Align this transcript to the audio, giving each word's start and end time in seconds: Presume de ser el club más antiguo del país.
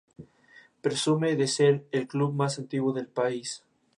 Presume 0.81 1.35
de 1.35 1.45
ser 1.47 1.85
el 1.91 2.07
club 2.07 2.33
más 2.33 2.57
antiguo 2.57 2.91
del 2.91 3.05
país. 3.05 3.63